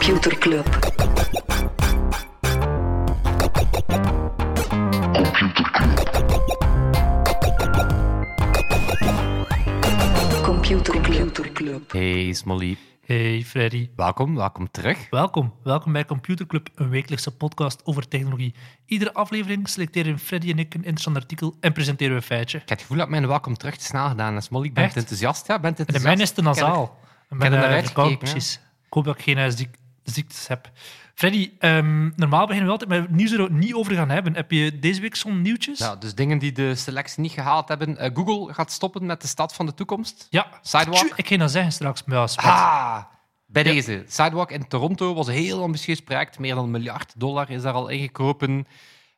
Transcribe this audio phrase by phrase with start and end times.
[0.00, 0.66] Computer Club.
[10.42, 11.92] Computer Club.
[11.92, 12.76] Hey Smolly,
[13.06, 15.10] Hey Freddy, welkom, welkom terug.
[15.10, 15.54] welkom.
[15.62, 18.54] Welkom bij Computer Club, een wekelijkse podcast over technologie.
[18.86, 22.58] Iedere aflevering selecteren Freddy en ik een interessant artikel en presenteren we een feitje.
[22.58, 24.44] Ik heb het gevoel dat mijn welkom terug te snel gedaan is.
[24.44, 24.96] Smolly, ik ben Echt?
[24.96, 25.46] enthousiast.
[25.46, 26.04] Ja, ben En de enthousiast.
[26.04, 26.82] mijne is te Ik nasaal.
[26.84, 26.90] Ik
[27.28, 28.32] heb er naar ben uitgekeken, verkouden, ja.
[28.32, 28.54] precies.
[28.86, 29.38] Ik hoop dat ik geen
[30.10, 30.70] ziektes heb.
[31.14, 34.34] Freddy, ehm, normaal beginnen we altijd met nieuws er niet over gaan hebben.
[34.34, 35.78] Heb je deze week zo'n nieuwtjes?
[35.78, 37.96] Ja, dus dingen die de selectie niet gehaald hebben.
[37.96, 40.26] Eh, Google gaat stoppen met de stad van de toekomst.
[40.30, 40.46] Ja.
[40.62, 41.06] Sidewalk?
[41.06, 42.48] Tju, Ik ging dat zeggen straks, maar ja, spijt.
[42.48, 43.02] Ah,
[43.46, 44.04] bij deze.
[44.06, 46.38] Sidewalk in Toronto was een heel ambitieus project.
[46.38, 48.66] Meer dan een miljard dollar is daar al ingekropen.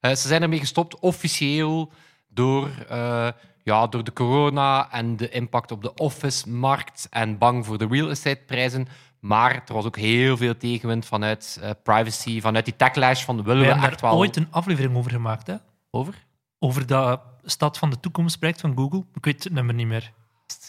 [0.01, 1.93] Eh, ze zijn ermee gestopt, officieel,
[2.29, 3.29] door, eh,
[3.63, 8.11] ja, door de corona en de impact op de office-markt en bang voor de real
[8.11, 8.89] estate-prijzen.
[9.23, 13.61] Maar er was ook heel veel tegenwind vanuit eh, privacy, vanuit die techlash van willen
[13.61, 14.13] We we hebben echt wel...
[14.17, 15.57] ooit een aflevering over gemaakt, hè?
[15.91, 16.27] Over?
[16.59, 19.05] Over dat stad van de toekomstproject van Google.
[19.15, 20.13] Ik weet het nummer niet meer.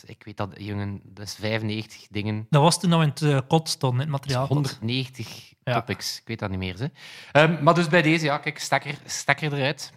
[0.06, 2.48] Ik weet dat, jongen, dat is 95 dingen.
[2.50, 4.48] Dat was toen we in het eh, kot in het materiaal.
[4.48, 5.73] 190 Ja.
[5.73, 6.20] topics.
[6.20, 6.80] Ik weet dat niet meer.
[6.80, 6.88] Hè.
[7.32, 9.94] Ehm, maar dus bij deze, ja, kijk, stekker, stekker eruit.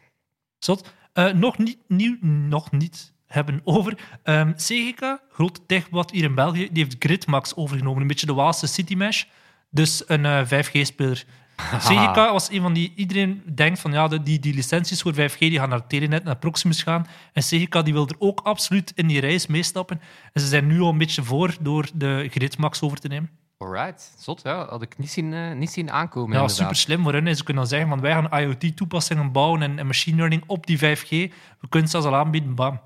[0.58, 0.92] Zot.
[1.12, 3.98] Eh, nog niet nieuw, nog niet hebben over.
[4.22, 8.00] Ehm CGK, grote techbad hier in België, die heeft Gridmax overgenomen.
[8.00, 9.24] Een beetje de Waalse Citymesh.
[9.70, 11.24] Dus een eh, 5G-speler.
[11.88, 12.92] CGK was een van die...
[12.96, 16.36] Iedereen denkt van, ja, de- die, die licenties voor 5G die gaan naar Telenet, naar
[16.36, 17.06] Proximus gaan.
[17.32, 20.00] En CGK die wil er ook absoluut in die reis meestappen.
[20.32, 23.30] En ze zijn nu al een beetje voor door de Gridmax over te nemen.
[23.58, 24.66] Alright, zot, ja.
[24.68, 26.28] Had ik niet zien, eh, niet zien aankomen.
[26.30, 26.56] Ja, inderdaad.
[26.56, 30.16] super slim voor Ze kunnen dan zeggen van wij gaan IoT-toepassingen bouwen en, en machine
[30.16, 31.08] learning op die 5G.
[31.08, 32.80] We kunnen het zelfs al aanbieden, bam.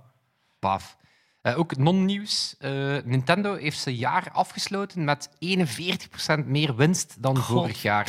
[0.60, 0.98] Paf.
[1.42, 2.54] Eh, ook non-nieuws.
[2.58, 2.70] Eh,
[3.04, 8.08] Nintendo heeft zijn jaar afgesloten met 41% meer winst dan vorig jaar.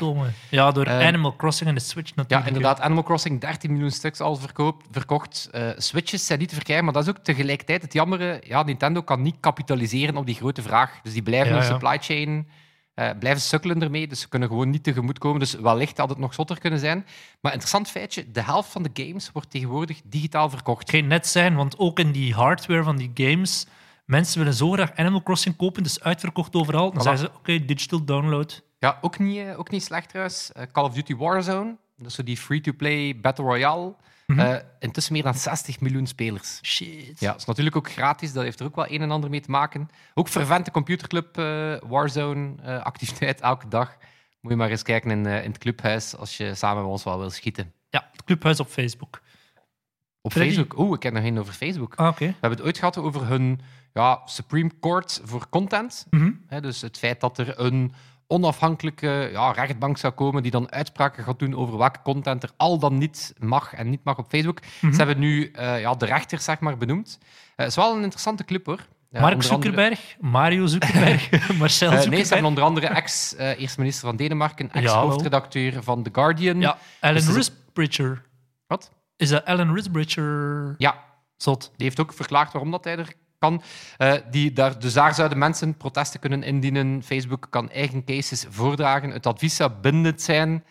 [0.50, 2.47] Ja, door Eh, Animal Crossing en de Switch Ja, natuurlijk.
[2.47, 2.79] inderdaad.
[2.79, 5.50] Animal Crossing 13 miljoen stuks al verkoopt, verkocht.
[5.78, 8.41] Switches zijn niet te verkrijgen, maar dat is ook tegelijkertijd het jammere.
[8.47, 11.00] Ja, Nintendo kan niet kapitaliseren op die grote vraag.
[11.03, 11.67] Dus die blijven Ja, ja.
[11.67, 12.47] supply chain
[12.94, 14.07] eh, blijven sukkelen ermee.
[14.07, 15.40] Dus ze kunnen gewoon niet tegemoetkomen.
[15.40, 17.06] Dus wellicht had het nog zotter kunnen zijn.
[17.41, 20.79] Maar interessant feitje: de helft van de games wordt tegenwoordig digitaal verkocht.
[20.81, 23.66] Het geen net zijn, want ook in die hardware van die games,
[24.06, 26.91] mensen willen zo graag Animal Crossing kopen, dus uitverkocht overal.
[26.91, 27.03] Dan Voilà.
[27.03, 28.62] zeggen ze, oké, digital download.
[28.79, 30.52] Ja, ook niet, eh, ook niet slecht trouwens.
[30.52, 33.96] Eh, Call of Duty Warzone, dat is zo die free-to-play Battle Royale.
[34.31, 34.40] Mhm.
[34.40, 36.59] Eh, intussen meer dan 60 miljoen spelers.
[36.64, 37.19] Shit.
[37.19, 38.34] Ja, dat is natuurlijk ook gratis.
[38.34, 39.90] Dat heeft er ook wel een en ander mee te maken.
[40.14, 43.97] Ook vervente computerclub eh, Warzone eh, activiteit elke dag.
[44.41, 47.20] Moet je maar eens kijken in, in het clubhuis als je samen met ons wel
[47.20, 47.74] wil schieten.
[47.90, 49.22] Ja, het clubhuis op Facebook.
[50.22, 50.53] Op Freddy?
[50.53, 50.80] Facebook.
[50.80, 51.96] Oeh, ik heb nog geen over Facebook.
[51.96, 52.25] Ah, oké.
[52.25, 53.62] We hebben het ooit gehad over hun
[53.94, 56.06] ja, Supreme Court voor content.
[56.47, 57.94] Hè, dus het feit dat er een
[58.31, 62.80] onafhankelijke ja, rechtbank zou komen die dan uitspraken gaat doen over welke content er al
[62.80, 64.59] dan niet mag en niet mag op Facebook.
[64.81, 64.92] Mhm.
[64.92, 67.18] Ze hebben nu eh, ja, de rechters zeg maar, benoemd.
[67.22, 68.88] Eh, Het is wel een interessante club hoor.
[69.12, 72.09] Eh, Mark andere- Zuckerberg, Mario Zuckerberg, Marcel Zuckerberg.
[72.09, 76.59] nee, ze hebben onder andere ex-eerste-minister van Denemarken, ex-hoofdredacteur van The Guardian.
[76.62, 78.22] Ja, Alan Dus Risbridger.
[78.68, 78.91] Wat?
[79.18, 80.75] Is dat Alan Risbridger?
[80.78, 81.03] Ja,
[81.38, 81.72] Zot.
[81.75, 83.62] die heeft ook verklaard waarom dat hij er kan.
[83.97, 87.03] Eh, die, daar, dus daar zouden mensen protesten kunnen indienen.
[87.03, 89.09] Facebook kan eigen cases voordragen.
[89.09, 90.63] Het advies zou bindend zijn.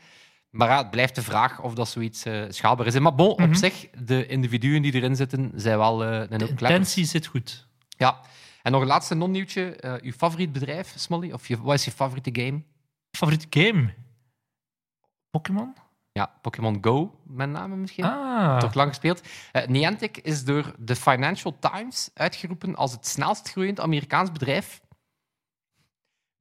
[0.50, 2.98] Maar ja, het blijft de vraag of dat zoiets eh, schaalbaar is.
[2.98, 3.48] Maar bon, Mhm.
[3.48, 7.66] op zich, de individuen die erin zitten, zijn wel eh een De intentie zit goed.
[7.88, 8.20] Ja.
[8.62, 9.76] En nog een laatste non-nieuwtje.
[10.02, 11.32] Uw favoriet bedrijf, Smolly?
[11.32, 12.62] Of je, wat is je favoriete game?
[13.16, 13.94] Favoriete game?
[15.30, 15.74] Pokémon?
[16.20, 18.04] Ja, Pokémon Go, met name misschien.
[18.04, 18.58] Ah.
[18.58, 19.22] Toch lang gespeeld.
[19.52, 24.80] Eh, Niantic is door de Financial Times uitgeroepen als het snelst groeiend Amerikaans bedrijf.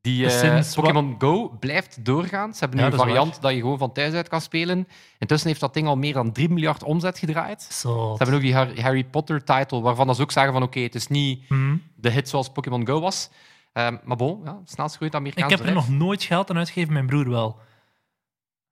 [0.01, 2.53] Die wa- Pokémon Go blijft doorgaan.
[2.53, 4.87] Ze hebben nu Ja, een variant dat je gewoon van thuis uit kan spelen.
[5.17, 7.61] Intussen heeft dat ding al meer dan 3 miljard omzet gedraaid.
[7.61, 11.07] Ze hebben ook die Har- Harry Potter-title, waarvan ze ook zeggen van oké, het is
[11.07, 11.77] niet Hm.
[11.95, 13.29] de hit zoals Pokémon Go was.
[13.73, 15.89] Ehm, maar bon, ja, snelst groeiend Ik Amerikaans heb er bedrijf.
[15.89, 17.59] nog nooit geld aan uitgegeven, mijn broer wel.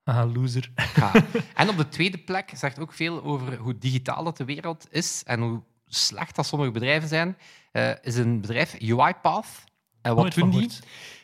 [0.07, 0.71] Ah, loser.
[0.95, 1.11] Ja.
[1.55, 5.23] En op de tweede plek zegt ook veel over hoe digitaal dat de wereld is
[5.25, 7.37] en hoe slecht dat sommige bedrijven zijn.
[7.71, 9.47] Eh, is een bedrijf, UiPath.
[10.01, 10.69] En wat doen die?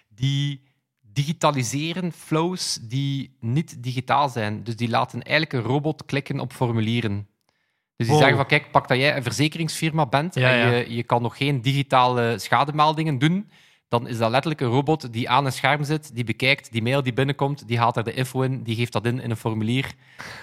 [0.09, 0.63] Die
[1.01, 4.63] digitaliseren flows die niet digitaal zijn.
[4.63, 7.27] Dus die laten eigenlijk een robot klikken op formulieren.
[7.95, 8.17] Dus die Wow.
[8.17, 10.69] zeggen van, kijk, pak dat jij een verzekeringsfirma bent Ja, en ja.
[10.77, 13.49] Je, je kan nog geen digitale schademeldingen doen,
[13.93, 17.03] dan is dat letterlijk een robot die aan een scherm zit, die bekijkt die mail
[17.03, 19.93] die binnenkomt, die haalt daar de info in, die geeft dat in in een formulier.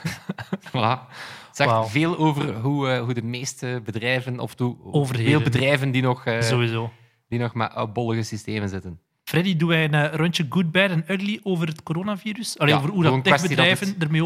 [0.70, 0.99] voilà.
[1.47, 5.32] Het zegt veel over hoe, eh, hoe de meeste bedrijven, of hoe, Overheden.
[5.32, 6.93] veel bedrijven die nog, eh, Sowieso.
[7.29, 9.00] die nog met oudbollige systemen zitten.
[9.25, 12.58] Freddy, doen wij een eh, rondje good, bad en ugly over het coronavirus?
[12.58, 14.25] Allee, Ja, over hoe dat techbedrijven ermee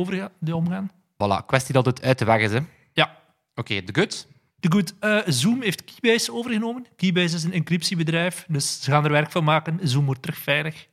[0.55, 0.91] omgaan?
[0.93, 2.53] Voilà, kwestie dat het uit de weg is.
[2.53, 2.59] hè.
[2.93, 3.19] Ja.
[3.55, 4.27] Oké, de good.
[4.65, 6.87] De goed, eh, Zoom heeft Keybase overgenomen.
[6.97, 9.79] Keybase is een encryptiebedrijf, dus ze gaan er werk van maken.
[9.83, 10.87] Zoom wordt terug veilig.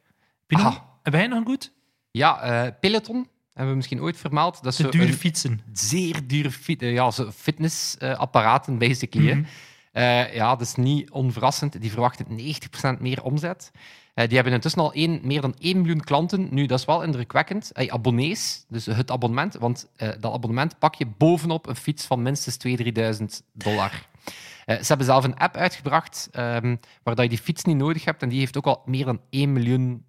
[0.48, 1.72] Nog, heb jij nog een goed?
[2.12, 4.64] Ja, eh, Peloton hebben we misschien ooit vermeld.
[4.64, 5.62] Dat is De dure fietsen.
[5.74, 9.46] zeer dure fit, eh, ja, fitnessapparaten, basically.
[9.92, 11.82] Eh, ja, dat is niet onverrassend.
[11.82, 13.72] Die verwachten 90% meer omzet.
[14.22, 16.48] Eh, die hebben intussen al één, meer dan 1 miljoen klanten.
[16.52, 17.72] Nu, dat is wel indrukwekkend.
[17.90, 19.56] Abonnees, dus het abonnement.
[19.56, 23.92] Want eh, dat abonnement pak je bovenop een fiets van minstens 2.000, 3.000 dollar.
[24.66, 28.06] Eh, ze hebben zelf een app uitgebracht ehm, waar dat je die fiets niet nodig
[28.06, 28.22] hebt.
[28.22, 30.06] En die heeft ook al meer dan 1 miljoen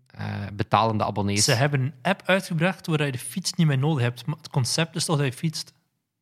[0.53, 1.45] betalende abonnees.
[1.45, 4.27] Ze hebben een app uitgebracht waar je de fiets niet meer nodig hebt.
[4.27, 5.73] Maar het concept is toch dat je fietst.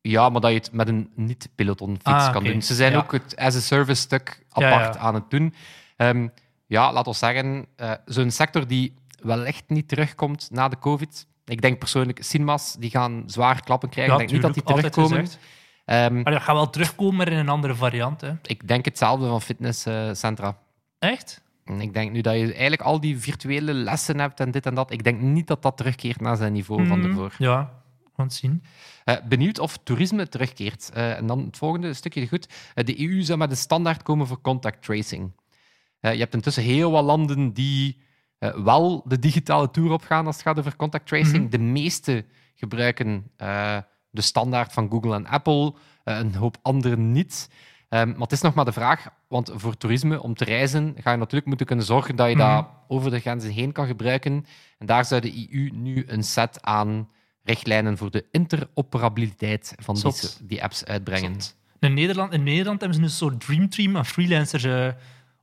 [0.01, 2.61] Ja, maar dat je het met een niet-peloton-fiets Ah, kan doen.
[2.61, 2.97] Ze zijn Ja.
[2.97, 4.99] ook het as-a-service stuk apart ja.
[4.99, 5.53] aan het doen.
[5.97, 6.27] Ehm,
[6.71, 11.27] ja, laat ons zeggen, eh, zo'n sector die wellicht niet terugkomt na de COVID.
[11.45, 14.13] Ik denk persoonlijk, cinemas die gaan zwaar klappen krijgen.
[14.15, 15.27] Ja, ik denk niet dat die terugkomen.
[15.85, 18.21] Ehm, Maar dat gaat wel terugkomen, maar in een andere variant.
[18.21, 18.31] Hè.
[18.41, 20.57] ik denk hetzelfde van fitnesscentra.
[20.99, 21.41] Echt?
[21.79, 24.91] Ik denk nu dat je eigenlijk al die virtuele lessen hebt en dit en dat.
[24.91, 27.07] Ik denk niet dat dat terugkeert naar zijn niveau van Mhm.
[27.07, 27.33] daarvoor.
[27.37, 27.71] Ja,
[28.03, 28.63] we gaan het zien.
[29.03, 30.89] Eh, benieuwd of toerisme terugkeert.
[30.93, 32.47] Eh, en dan het volgende stukje goed.
[32.73, 35.31] De EU zou met een standaard komen voor contact tracing.
[36.01, 38.01] Eh, je hebt intussen heel wat landen die
[38.37, 41.41] eh, wel de digitale tour opgaan als het gaat over contact tracing.
[41.41, 41.49] Mhm.
[41.49, 42.25] De meeste
[42.55, 43.77] gebruiken eh,
[44.09, 47.49] de standaard van Google en Apple, een hoop anderen niet.
[47.89, 51.11] Ehm, maar het is nog maar de vraag, want voor toerisme, om te reizen, ga
[51.11, 52.55] je natuurlijk moeten kunnen zorgen dat je Mhm.
[52.55, 54.45] dat over de grenzen heen kan gebruiken.
[54.77, 57.09] En daar zou de EU nu een set aan
[57.43, 61.35] richtlijnen voor de interoperabiliteit van die, die apps uitbrengen.
[61.79, 64.63] In Nederland, in Nederland hebben ze een soort dreamteam aan freelancers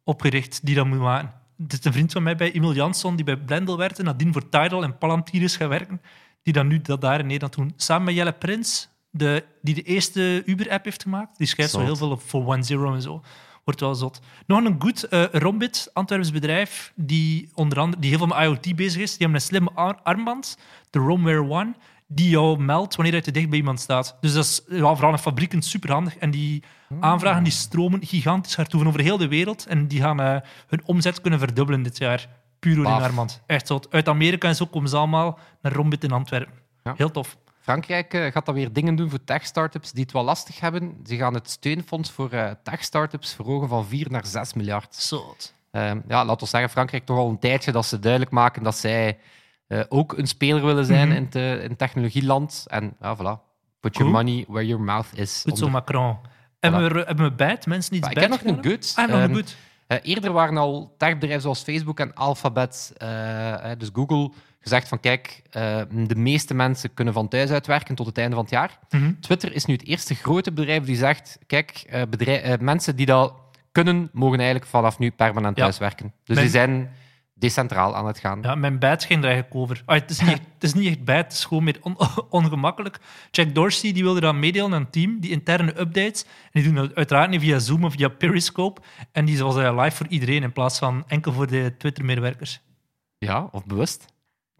[0.08, 1.32] opgericht die dat moeten maken.
[1.62, 4.48] Het is een vriend van mij bij Emil Jansson, die bij Blendel werkte, nadien voor
[4.48, 6.00] Tidal en Palantir is gaan werken,
[6.42, 7.72] die dan nu dat daar in Nederland doen.
[7.76, 11.38] Samen met Jelle Prins, de, die de eerste Uber-app heeft gemaakt.
[11.38, 13.22] Die schrijft zo heel veel op voor One Zero en zo.
[13.64, 14.20] Wordt wel zot.
[14.46, 18.76] Nog een goed eh Rombit, Antwerps bedrijf, die onder andere die heel veel met IoT
[18.76, 19.10] bezig is.
[19.10, 20.58] Die hebben een slimme ar- armband,
[20.90, 21.74] de Romwear One,
[22.10, 24.16] die jou meldt wanneer je te dicht bij iemand staat.
[24.20, 26.16] Dus dat is ja, vooral in fabrieken superhandig.
[26.16, 26.62] En die
[27.00, 29.66] aanvragen die stromen gigantisch hard toe van over heel de wereld.
[29.66, 32.28] En die gaan eh, hun omzet kunnen verdubbelen dit jaar.
[32.58, 33.02] Puur door Paf.
[33.02, 33.42] armband.
[33.46, 33.90] Echt zot.
[33.90, 36.54] Uit Amerika en zo komen ze allemaal naar Rombit in Antwerpen.
[36.84, 36.94] Ja.
[36.96, 37.36] Heel tof.
[37.60, 40.96] Frankrijk eh, gaat dan weer dingen doen voor tech-startups die het wel lastig hebben.
[41.06, 44.94] Ze gaan het steunfonds voor eh, tech-startups verhogen van 4 naar 6 miljard.
[44.94, 45.54] Zot.
[45.70, 48.76] Ehm, ja, laten we zeggen, Frankrijk toch al een tijdje dat ze duidelijk maken dat
[48.76, 49.18] zij
[49.68, 51.16] eh, ook een speler willen zijn Mhm.
[51.16, 52.64] in, te, in technologieland.
[52.66, 53.46] En ja, voilà.
[53.80, 54.10] Put Cool.
[54.10, 55.42] your money where your mouth is.
[55.48, 56.16] Goed zo, Macron.
[56.60, 57.66] Hebben, we, hebben we bijt?
[57.66, 58.92] Mensen Maar iets ik heb bijt nog een good.
[58.96, 59.44] Ah, nog Ehm, een.
[59.86, 64.30] Eh, eerder waren al techbedrijven zoals Facebook en Alphabet, eh, eh, dus Google,
[64.60, 68.44] gezegd van kijk, eh, de meeste mensen kunnen van thuis uitwerken tot het einde van
[68.44, 68.78] het jaar.
[68.90, 69.12] Mhm.
[69.20, 73.06] Twitter is nu het eerste grote bedrijf die zegt, kijk, eh, bedrijf, eh, mensen die
[73.06, 73.34] dat
[73.72, 75.62] kunnen, mogen eigenlijk vanaf nu permanent Ja.
[75.62, 76.12] thuiswerken.
[76.24, 76.90] Dus Mijn- die zijn
[77.38, 78.42] decentraal aan het gaan.
[78.42, 79.82] Ja, mijn bijt ging er eigenlijk over.
[79.84, 81.96] Ah, het, is niet echt, het is niet echt bijt, het is gewoon meer on-
[82.30, 82.98] ongemakkelijk.
[83.30, 86.22] Jack Dorsey die wilde dan meedelen aan een team, die interne updates.
[86.24, 88.80] En die doen dat uiteraard niet via Zoom of via Periscope.
[89.12, 92.60] En die was live voor iedereen in plaats van enkel voor de Twitter-medewerkers.
[93.18, 94.04] Ja, of bewust.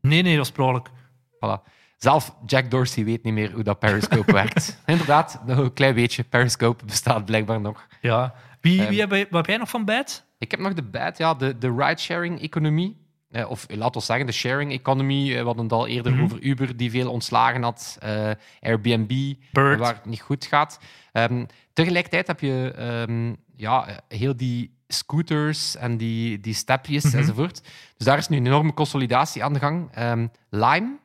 [0.01, 0.89] Nee, nee, dat was ongeluk.
[1.35, 1.77] Voilà.
[1.97, 4.83] Zelf Jack Dorsey weet niet meer hoe dat Periscope werkt.
[4.87, 6.25] Inderdaad, nog een klein beetje.
[6.25, 7.87] Periscope bestaat blijkbaar nog.
[8.01, 8.35] Ja.
[8.61, 8.89] Wie, Ehm.
[8.91, 10.25] wie heb, jij- wat heb jij nog van bijt?
[10.39, 13.07] Ik heb nog de bad, ja, de, de ride-sharing-economie.
[13.31, 15.31] Eh, of laten we zeggen, de sharing economy.
[15.33, 16.23] Eh, we hadden het al eerder Mhm.
[16.23, 17.97] over Uber, die veel ontslagen had.
[18.01, 19.79] eh, Airbnb, Bird.
[19.79, 20.79] waar het niet goed gaat.
[21.13, 27.17] Ehm, tegelijkertijd heb je ehm, ja, heel die scooters en die, die stepjes Mhm.
[27.17, 27.63] enzovoort.
[27.97, 29.89] Dus daar is nu een enorme consolidatie aan de gang.
[29.93, 30.99] Ehm, Lime,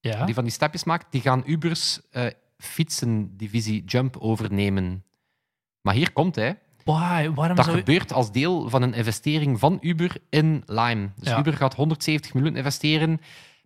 [0.00, 0.24] Ja.
[0.24, 2.26] die van die stepjes maakt, die gaan Ubers eh
[2.58, 5.04] fietsendivisie Jump overnemen.
[5.80, 6.58] Maar hier komt hij.
[6.84, 7.30] Why?
[7.34, 11.10] Waarom Dat zou gebeurt als deel van een investering van Uber in Lime.
[11.16, 11.38] Dus Ja.
[11.38, 13.20] Uber gaat 170 miljoen investeren,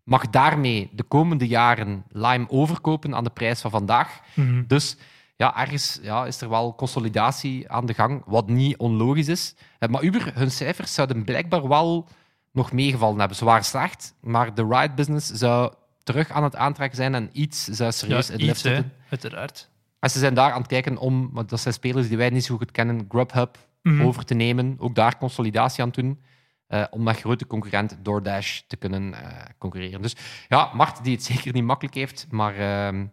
[0.04, 4.20] mag daarmee de komende jaren Lime overkopen aan de prijs van vandaag.
[4.34, 4.62] Mhm.
[4.66, 4.96] Dus
[5.36, 9.54] ja, ergens ja, is er wel consolidatie aan de gang, wat niet onlogisch is.
[9.78, 12.08] Eh, Maar Uber, hun cijfers zouden blijkbaar wel
[12.52, 13.36] nog meegevallen hebben.
[13.36, 17.92] Ze waren slecht, maar de ride-business zou terug aan het aantrekken zijn en iets zou
[17.92, 18.92] serieus Ja, in de lift zitten.
[19.10, 19.70] Uiteraard.
[20.04, 22.44] En ze zijn daar aan het kijken om, want dat zijn spelers die wij niet
[22.44, 24.02] zo goed kennen, Grubhub Mhm.
[24.02, 24.76] over te nemen.
[24.78, 26.22] Ook daar consolidatie aan doen.
[26.66, 30.02] eh, om met grote concurrent DoorDash te kunnen eh, concurreren.
[30.02, 30.16] Dus
[30.48, 33.06] ja, Mart die het zeker niet makkelijk heeft, maar ehm,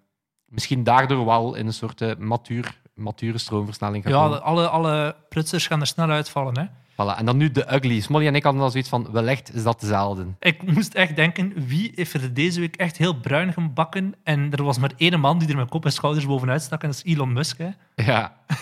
[0.45, 5.67] misschien daardoor wel in een soort eh, matuur, mature stroomversnelling gaat Ja, alle, alle prutsers
[5.67, 6.59] gaan er snel uitvallen.
[6.59, 6.65] Hè.
[6.91, 7.17] Voilà.
[7.17, 7.99] En dan nu de ugly.
[7.99, 10.25] Smolly en ik hadden al zoiets van, wellicht is dat dezelfde.
[10.39, 14.13] Ik moest echt denken, wie heeft er deze week echt heel bruin gebakken?
[14.23, 16.89] En er was maar één man die er met kop en schouders bovenuit stak, en
[16.89, 17.57] dat is Elon Musk.
[17.57, 17.69] Hè.
[18.05, 18.39] Ja.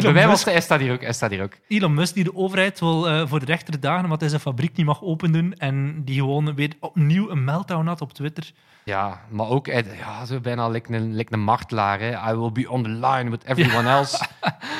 [0.00, 1.04] Bij mij was hij staat hier ook.
[1.08, 1.52] Staat hier ook.
[1.68, 4.76] Elon Musk die de overheid wil eh, voor de rechter dagen omdat hij zijn fabriek
[4.76, 8.52] niet mag opendoen en die gewoon weer opnieuw een meltdown had op Twitter.
[8.84, 12.00] Ja, maar ook ja, zo bijna like een, like een martelaar.
[12.00, 12.32] Hè.
[12.32, 14.26] I will be on the line with everyone else.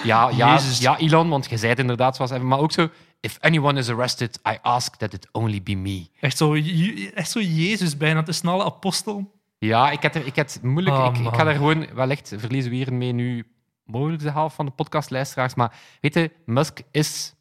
[0.05, 0.79] Ja, ja, Jezus.
[0.79, 2.47] ja, Elon, want je zei het inderdaad zoals even.
[2.47, 2.89] Maar ook zo,
[3.21, 6.07] if anyone is arrested, I ask that it only be me.
[6.21, 6.55] Echt zo,
[7.15, 9.39] echt zo Jezus bijna, de snelle apostel.
[9.59, 10.97] Ja, ik heb, er, ik het moeilijk.
[10.97, 13.47] Oh, ik, ik ga er gewoon, wellicht verliezen we hiermee nu
[13.91, 15.55] mogelijk de helft van de podcastluisteraars.
[15.55, 17.35] Maar weet je, Musk is,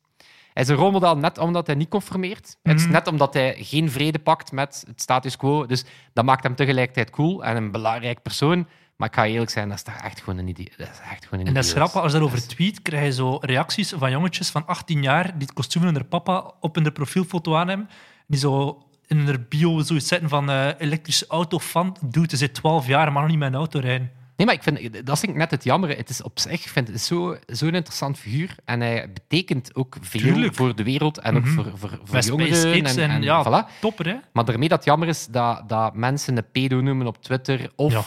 [0.53, 2.58] hij is een rolmodel net omdat hij niet conformeert.
[2.63, 2.91] Het is Mhm.
[2.91, 5.65] net omdat hij geen vrede pakt met het status quo.
[5.65, 8.68] Dus dat maakt hem tegelijkertijd cool en een belangrijk persoon.
[8.96, 10.72] Maar ik ga eerlijk zijn, dat is toch echt gewoon een idee.
[10.77, 13.12] Dat is echt gewoon een En dat is grappig, als je daarover tweet, krijg je
[13.12, 16.91] zo reacties van jongetjes van 18 jaar die het kostuum van hun papa op hun
[16.94, 17.89] profielfoto aan hebben.
[18.27, 21.98] Die zo in hun bio zoiets zetten van eh, elektrische auto fan.
[22.06, 24.12] Dude, ze zit 12 jaar mag nog niet met een auto rijden.
[24.39, 25.98] Nee, maar ik vind, dat vind ik net het jammer.
[25.98, 28.55] Het is op zich, ik vind het zo- zo'n interessant figuur.
[28.65, 30.55] En hij betekent ook veel Tuurlijk.
[30.55, 31.53] voor de wereld en ook Mhm.
[31.53, 31.72] voor,
[32.03, 32.86] voor, jongeren.
[32.86, 33.79] En, en, ja, voilà.
[33.79, 34.15] topper hè?
[34.34, 37.91] Maar daarmee dat het jammer is dat, dat mensen een pedo noemen op Twitter of,
[37.91, 38.01] Ja.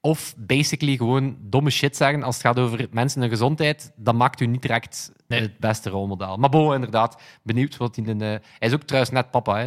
[0.00, 4.40] of basically gewoon domme shit zeggen als het gaat over mensen en gezondheid, dat maakt
[4.40, 5.40] u niet direct Nee.
[5.40, 6.36] het beste rolmodel.
[6.36, 8.04] Maar Bo, inderdaad, benieuwd wat hij...
[8.04, 9.58] In, eh, hij is ook trouwens net papa.
[9.58, 9.66] Hè.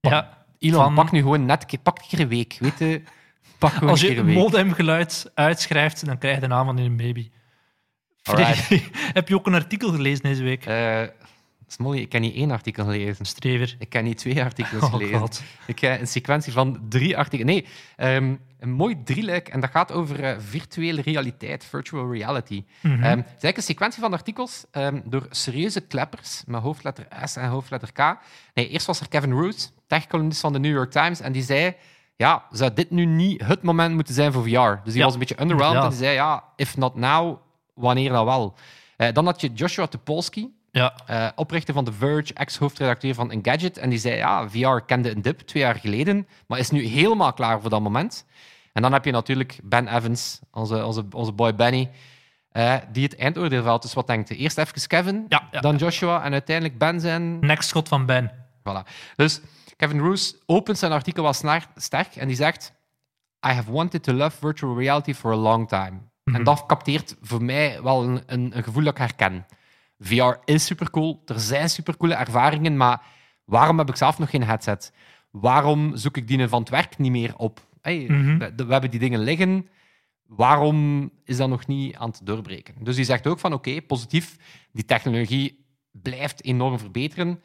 [0.00, 0.44] ja.
[0.58, 1.62] Elon, Van- pak nu gewoon net...
[1.62, 3.02] een keer- Pak een keer een week, weet je.
[3.58, 4.34] Pak Als je week.
[4.36, 7.30] modemgeluid uitschrijft, dan krijg je de naam van een baby.
[8.22, 8.80] Freddy,
[9.18, 10.66] heb je ook een artikel gelezen deze week?
[10.66, 11.02] Eh,
[11.66, 13.24] Smolly, ik heb niet één artikel gelezen.
[13.24, 13.74] Strever.
[13.78, 15.18] Ik heb niet twee artikels Oh gelezen.
[15.18, 15.42] god.
[15.66, 17.46] Ik heb een sequentie van drie artikelen.
[17.54, 19.48] Nee, ehm, een mooi drieluik.
[19.48, 22.64] En dat gaat over eh, virtuele realiteit, virtual reality.
[22.82, 27.36] Ehm, het is eigenlijk een sequentie van artikels ehm, door serieuze kleppers met hoofdletter S
[27.36, 28.16] en hoofdletter K.
[28.54, 31.74] Nee, eerst was er Kevin Root, tech-columnist van de New York Times, en die zei...
[32.22, 34.48] Ja, zou dit nu niet het moment moeten zijn voor VR?
[34.48, 37.36] Dus die Ja, was een beetje underwhelmed en die zei, ja, if not now,
[37.74, 38.54] wanneer dan wel?
[38.96, 43.78] Eh, dan had je Joshua Topolsky, Ja, eh, oprichter van The Verge, ex-hoofdredacteur van Engadget.
[43.78, 47.32] En die zei, ja, VR kende een dip twee jaar geleden, maar is nu helemaal
[47.32, 48.24] klaar voor dat moment.
[48.72, 51.90] En dan heb je natuurlijk Ben Evans, onze, onze, onze boy Benny,
[52.50, 53.82] eh, die het eindoordeel valt.
[53.82, 54.36] Dus wat denkt je?
[54.36, 55.60] Eerst even Kevin, Ja, ja.
[55.60, 57.38] dan Joshua en uiteindelijk Ben zijn...
[57.38, 58.30] next schot van Ben.
[58.68, 58.88] Voilà.
[59.16, 59.40] Dus
[59.82, 61.32] Kevin Roos opent zijn artikel wel
[61.76, 62.72] sterk en die zegt:
[63.46, 66.00] I have wanted to love virtual reality for a long time.
[66.24, 69.46] En dat capteert voor mij wel een, een, een gevoel dat ik herken.
[69.98, 73.02] VR is supercool, er zijn supercoole ervaringen, maar
[73.44, 74.92] waarom heb ik zelf nog geen headset?
[75.30, 77.60] Waarom zoek ik die van het werk niet meer op?
[77.80, 78.38] Hey, Mhm.
[78.38, 79.68] we, we hebben die dingen liggen.
[80.26, 82.74] Waarom is dat nog niet aan het doorbreken?
[82.84, 84.36] Dus die zegt ook van oké, positief,
[84.72, 87.42] die technologie blijft enorm verbeteren.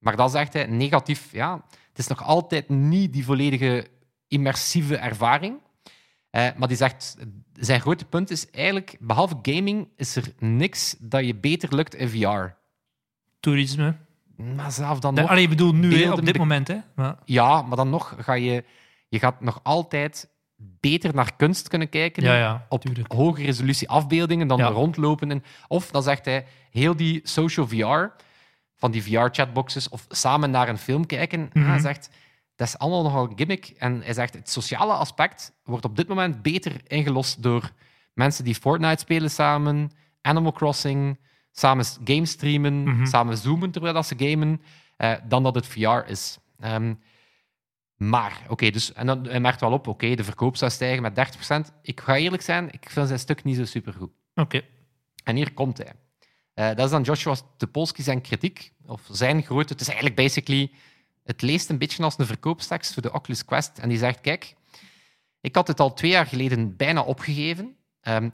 [0.00, 3.86] Maar dan zegt hij negatief, ja, het is nog altijd niet die volledige
[4.28, 5.58] immersieve ervaring.
[6.30, 7.16] Eh, maar die zegt,
[7.54, 12.08] zijn grote punt is eigenlijk, behalve gaming, is er niks dat je beter lukt in
[12.08, 12.54] VR.
[13.40, 13.96] Toerisme.
[14.36, 15.28] Maar zelf dan nog...
[15.28, 16.68] Allee, ik bedoel nu, beelden op dit moment.
[16.68, 16.76] Hè.
[16.94, 18.64] Maar, Ja, maar dan nog ga je...
[19.08, 20.28] Je gaat nog altijd
[20.80, 22.22] beter naar kunst kunnen kijken.
[22.22, 23.12] ja, ja, op tuurlijk.
[23.12, 24.66] hoge resolutie afbeeldingen dan Ja.
[24.66, 25.30] rondlopen.
[25.30, 28.06] En, of dan zegt hij, heel die social VR,
[28.80, 31.68] van die VR-chatboxes, of samen naar een film kijken, Mhm.
[31.68, 32.10] hij zegt,
[32.56, 33.66] dat is allemaal nogal een gimmick.
[33.78, 37.70] En hij zegt, het sociale aspect wordt op dit moment beter ingelost door
[38.14, 41.18] mensen die Fortnite spelen samen, Animal Crossing,
[41.52, 43.06] samen games streamen, Mhm.
[43.06, 44.62] samen zoomen terwijl dat ze gamen,
[44.96, 46.38] eh, dan dat het VR is.
[46.58, 46.94] Ehm,
[47.96, 51.14] maar, oké, dus, en dan, hij merkt wel op, oké, de verkoop zou stijgen met
[51.14, 51.72] 30%.
[51.82, 54.10] Ik ga eerlijk zijn, ik vind zijn stuk niet zo supergoed.
[54.34, 54.62] Oké.
[55.24, 55.92] En hier komt hij.
[56.54, 59.72] Eh, dat is dan Joshua Topolsky zijn kritiek, of zijn grote...
[59.72, 60.70] Het is eigenlijk basically...
[61.24, 63.78] Het leest een beetje als een verkoopstekst voor de Oculus Quest.
[63.78, 64.54] En die zegt, kijk,
[65.40, 68.30] ik had het al twee jaar geleden bijna opgegeven, ehm,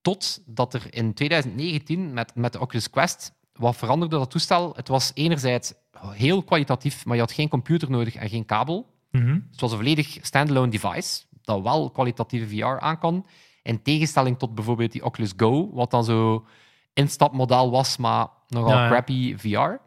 [0.00, 4.72] totdat er in 2019 met, met de Oculus Quest wat veranderde dat toestel.
[4.76, 8.86] Het was enerzijds heel kwalitatief, maar je had geen computer nodig en geen kabel.
[9.10, 9.38] Mhm.
[9.50, 13.26] Het was een volledig standalone device dat wel kwalitatieve VR aan kan.
[13.62, 16.46] In tegenstelling tot bijvoorbeeld die Oculus Go, wat dan zo
[16.94, 18.88] instapmodel was, maar nogal Ja, ja.
[18.88, 19.82] crappy VR.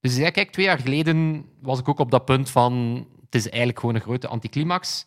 [0.00, 3.34] Dus hij zei, kijk, twee jaar geleden was ik ook op dat punt van het
[3.34, 5.06] is eigenlijk gewoon een grote anticlimax.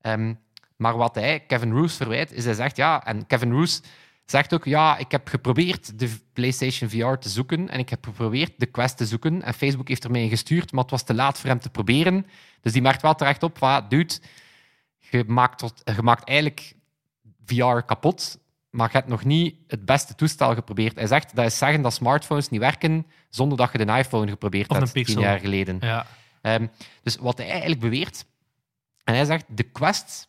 [0.00, 0.34] Ehm,
[0.76, 3.82] maar wat hij, Kevin Roos, verwijt, is hij zegt, ja, en Kevin Roos
[4.24, 8.52] zegt ook, ja, ik heb geprobeerd de PlayStation VR te zoeken en ik heb geprobeerd
[8.56, 11.14] de Quest te zoeken en Facebook heeft er mij in gestuurd, maar het was te
[11.14, 12.26] laat voor hem te proberen.
[12.60, 14.14] Dus die merkt wel terecht op, van, dude,
[14.98, 16.74] je maakt, tot, je maakt eigenlijk
[17.44, 18.38] VR kapot.
[18.70, 20.96] Maar je hebt nog niet het beste toestel geprobeerd.
[20.96, 24.68] Hij zegt, dat is zeggen dat smartphones niet werken zonder dat je de iPhone geprobeerd
[24.68, 25.22] Of een hebt, tien Pixel.
[25.22, 25.76] jaar geleden.
[25.80, 26.06] Ja.
[26.42, 26.66] Ehm,
[27.02, 28.24] dus wat hij eigenlijk beweert,
[29.04, 30.28] en hij zegt, de Quest...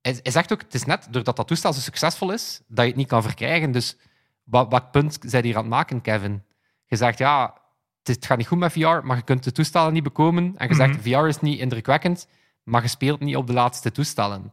[0.00, 2.90] Hij, hij zegt ook, het is net doordat dat toestel zo succesvol is, dat je
[2.90, 3.72] het niet kan verkrijgen.
[3.72, 3.96] Dus
[4.44, 6.42] wat, wat punt zijn hier aan het maken, Kevin?
[6.86, 7.54] Je zegt, ja,
[8.02, 10.54] het, gaat niet goed met VR, maar je kunt de toestellen niet bekomen.
[10.56, 11.20] En je zegt, Mhm.
[11.22, 12.26] VR is niet indrukwekkend,
[12.62, 14.50] maar je speelt niet op de laatste toestellen.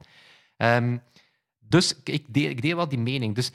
[0.57, 0.97] Ehm,
[1.67, 3.35] dus ik deel, ik deel wel die mening.
[3.35, 3.51] Dus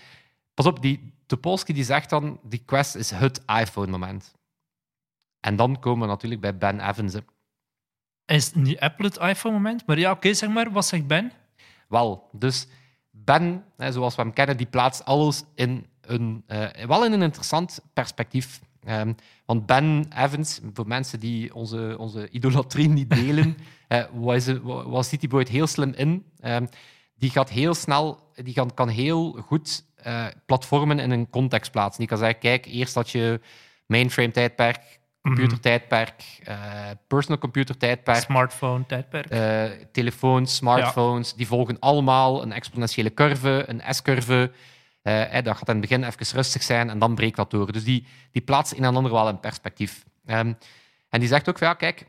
[0.55, 4.35] pas op, die Topolsky die zegt dan, die Quest is het iPhone-moment.
[5.41, 7.13] En dan komen we natuurlijk bij Ben Evans.
[7.13, 7.21] hè.
[8.25, 9.87] Is niet Apple het iPhone-moment?
[9.87, 10.73] Maar ja, oké, zeg maar.
[10.73, 11.33] Wat zegt Ben?
[11.89, 12.67] Wel, dus
[13.11, 17.23] Ben, hè, zoals we hem kennen, die plaatst alles in een, eh, wel in een
[17.23, 18.61] interessant perspectief.
[18.85, 19.13] Ehm,
[19.45, 23.57] want Ben Evans, voor mensen die onze, onze idolatrie niet delen,
[23.89, 26.27] eh, was, was boy het heel slim in.
[26.41, 26.67] Ehm,
[27.23, 31.99] die gaat heel snel, die kan, kan heel goed eh, platformen in een context plaatsen.
[31.99, 33.41] Die kan zeggen, kijk, eerst had je
[33.87, 36.57] mainframe-tijdperk, computertijdperk, eh,
[37.07, 39.31] personal computer-tijdperk, Smartphone, tijdperk.
[39.31, 44.53] eh, telefoons, smartphones, die volgen allemaal een exponentiële curve, een S-curve.
[45.03, 47.73] Eh, dat gaat in het begin even rustig zijn en dan breekt dat door.
[47.73, 50.05] Dus die, die plaatst een en ander wel in perspectief.
[50.27, 50.53] Ehm,
[51.09, 52.07] en die zegt ook van ja, kijk,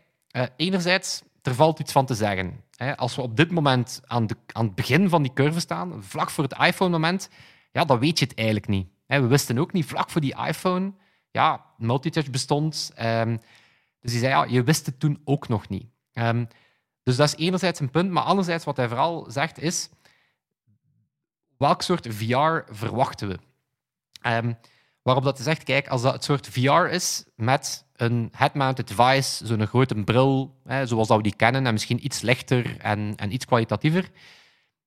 [0.55, 2.63] enerzijds, er valt iets van te zeggen.
[2.83, 6.03] Hè, als we op dit moment aan, de, aan het begin van die curve staan,
[6.03, 7.29] vlak voor het iPhone-moment,
[7.71, 8.87] ja, dan weet je het eigenlijk niet.
[9.05, 10.93] Hè, we wisten ook niet, vlak voor die iPhone,
[11.31, 12.91] ja, multitouch bestond.
[12.95, 13.37] Ehm,
[13.99, 15.85] dus die zei, ja, je wist het toen ook nog niet.
[16.13, 16.45] Ehm,
[17.03, 19.89] dus dat is enerzijds een punt, maar anderzijds wat hij vooral zegt is,
[21.57, 23.39] welk soort VR verwachten we?
[24.21, 24.53] Ehm,
[25.03, 29.45] waarop dat hij zegt, kijk, als dat het soort VR is met een head-mounted device,
[29.47, 33.33] zo'n grote bril, hè, zoals dat we die kennen, en misschien iets lichter en, en
[33.33, 34.09] iets kwalitatiever,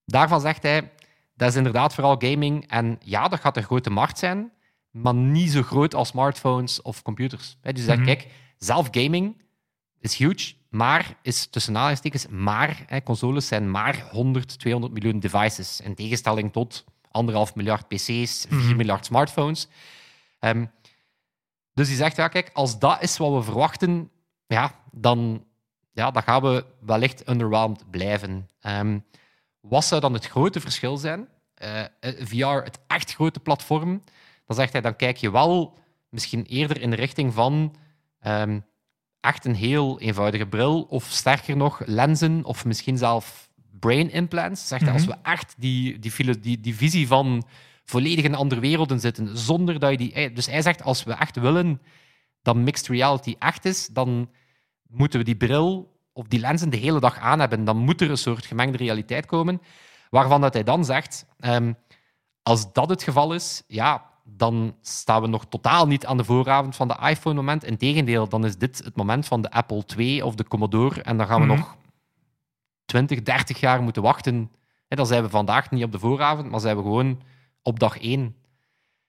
[0.04, 0.92] daarvan zegt hij,
[1.34, 2.68] dat is inderdaad vooral gaming.
[2.68, 4.52] En ja, dat gaat een grote markt zijn,
[4.90, 7.56] maar niet zo groot als smartphones of computers.
[7.62, 8.06] Dus zegt, Mhm.
[8.06, 8.26] kijk,
[8.58, 9.42] zelf gaming
[10.00, 15.80] is huge, maar is tussen aanhalingstekens maar, hè, consoles zijn maar 100, 200 miljoen devices,
[15.80, 18.76] in tegenstelling tot anderhalf miljard PC's, 4 Mhm.
[18.76, 19.68] miljard smartphones.
[20.46, 20.66] Ehm,
[21.74, 24.10] dus die zegt, ja, kijk, als dat is wat we verwachten,
[24.46, 25.44] ja, dan,
[25.92, 28.48] ja, dan gaan we wellicht underwhelmed blijven.
[28.60, 28.98] Ehm,
[29.60, 31.28] wat zou dan het grote verschil zijn?
[31.54, 34.02] Eh, eh, VR, het echt grote platform,
[34.46, 35.78] dan zegt hij, dan kijk je wel
[36.08, 37.74] misschien eerder in de richting van
[38.20, 38.60] ehm,
[39.20, 43.48] echt een heel eenvoudige bril, of sterker nog, lenzen, of misschien zelf
[43.80, 44.68] brain implants.
[44.68, 45.10] Zegt hij, als Mhm.
[45.10, 47.46] we echt die, die, die visie van
[47.86, 50.12] volledig in andere werelden zitten, zonder dat je die...
[50.12, 51.80] eh, Dus hij zegt, als we echt willen
[52.42, 54.30] dat mixed reality echt is, dan
[54.88, 57.64] moeten we die bril of die lenzen de hele dag aan hebben.
[57.64, 59.60] Dan moet er een soort gemengde realiteit komen,
[60.10, 61.72] waarvan dat hij dan zegt, ehm,
[62.42, 66.76] als dat het geval is, ja, dan staan we nog totaal niet aan de vooravond
[66.76, 67.64] van de iPhone-moment.
[67.64, 71.26] Integendeel, dan is dit het moment van de Apple II of de Commodore en dan
[71.26, 71.56] gaan we Mhm.
[71.56, 71.76] nog
[72.84, 74.50] 20, 30 jaar moeten wachten.
[74.88, 77.22] Hè, dan zijn we vandaag niet op de vooravond, maar zijn we gewoon
[77.66, 78.36] op dag één.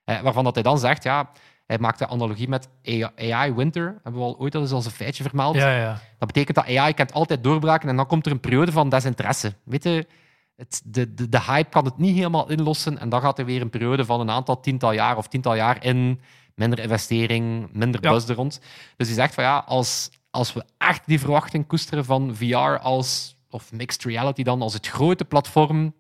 [0.04, 1.30] Eh, waarvan dat hij dan zegt, ja,
[1.66, 2.70] hij maakt de analogie met
[3.16, 4.00] AI winter.
[4.04, 5.56] Hebben we al ooit al eens als een feitje vermeld.
[5.56, 6.00] Ja, ja.
[6.20, 9.54] Dat betekent dat AI kent altijd doorbraken en dan komt er een periode van desinteresse.
[9.64, 10.08] Weet je,
[10.56, 13.62] het, de, de, de hype kan het niet helemaal inlossen en dan gaat er weer
[13.62, 16.20] een periode van een aantal tiental jaar of tiental jaar in.
[16.56, 18.12] Minder investering, minder Ja.
[18.12, 18.60] buzz er rond.
[18.96, 23.38] Dus hij zegt van ja, als, als we echt die verwachting koesteren van VR als,
[23.50, 25.94] of mixed reality dan, als het grote platform,